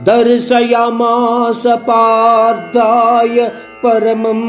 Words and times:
दर्शयामास 0.04 1.62
पार्थाय 1.66 3.48
परमं 3.84 4.40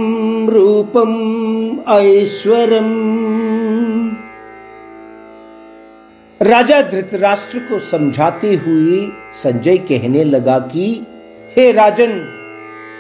रूपम् 0.50 1.18
ऐश्वरम्। 1.90 2.94
राजा 6.42 6.82
धृतराष्ट्र 6.82 7.60
को 7.60 7.80
समझाते 7.80 8.56
हुए 8.56 9.08
संजय 9.34 9.78
कहने 9.78 10.24
लगा 10.24 10.60
कि, 10.60 11.08
हे 11.56 11.72
राजन 11.72 12.34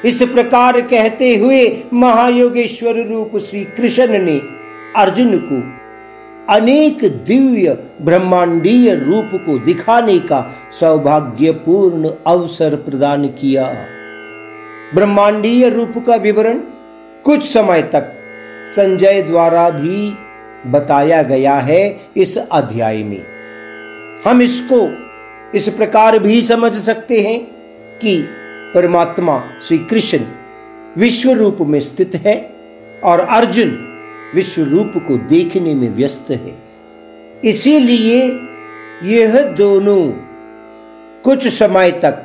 इस 0.05 0.21
प्रकार 0.23 0.81
कहते 0.81 1.35
हुए 1.35 1.83
महायोगेश्वर 1.93 2.95
रूप 3.07 3.37
श्री 3.37 3.63
कृष्ण 3.63 4.07
ने 4.07 4.39
अर्जुन 4.95 5.37
को 5.37 5.61
अनेक 6.53 6.97
दिव्य 7.25 7.77
ब्रह्मांडीय 8.01 8.95
रूप 8.95 9.29
को 9.33 9.57
दिखाने 9.59 10.19
का 10.19 10.55
सौभाग्यपूर्ण 10.79 12.09
अवसर 12.27 12.75
प्रदान 12.75 13.27
किया। 13.27 13.63
ब्रह्मांडीय 14.95 15.69
रूप 15.69 15.93
का 16.07 16.15
विवरण 16.15 16.59
कुछ 17.23 17.53
समय 17.53 17.81
तक 17.81 18.13
संजय 18.75 19.21
द्वारा 19.21 19.69
भी 19.69 20.13
बताया 20.71 21.23
गया 21.23 21.55
है 21.55 21.99
इस 22.17 22.37
अध्याय 22.37 23.03
में। 23.03 23.21
हम 24.25 24.41
इसको 24.41 24.87
इस 25.57 25.69
प्रकार 25.69 26.19
भी 26.19 26.41
समझ 26.41 26.75
सकते 26.75 27.21
हैं 27.21 27.39
कि 28.01 28.25
परमात्मा 28.77 29.43
श्री 29.67 29.77
कृष्ण 29.77 30.19
विश्व 30.97 31.31
रूप 31.31 31.57
में 31.61 31.79
स्थित 31.79 32.15
है 32.15 32.55
और 33.03 33.19
अर्जुन 33.19 33.87
विश्व 34.35 34.63
रूप 34.63 34.93
को 34.97 35.17
देखने 35.17 35.75
में 35.75 35.95
व्यस्त 35.95 36.31
है। 36.31 36.55
इसीलिए 37.45 38.39
यह 39.03 39.41
दोनों 39.41 40.11
कुछ 41.23 41.47
समय 41.47 41.91
तक 41.91 42.23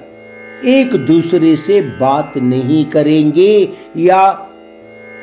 एक 0.64 0.95
दूसरे 0.95 1.56
से 1.56 1.80
बात 1.80 2.33
नहीं 2.36 2.84
करेंगे 2.84 3.69
या 3.97 4.50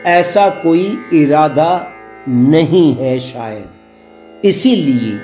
ऐसा 0.06 0.50
कोई 0.50 0.98
इरादा 1.14 1.92
नहीं 2.30 2.96
है 2.96 3.20
शायद। 3.20 4.46
इसीलिए 4.46 5.20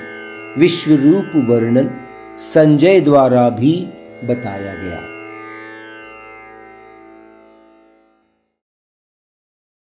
विश्व 0.58 0.94
रूप 0.94 1.50
वर्णन 1.50 1.90
संजय 2.38 3.00
द्वारा 3.00 3.48
भी 3.48 3.88
बताया 4.24 4.74
गया। 4.74 5.15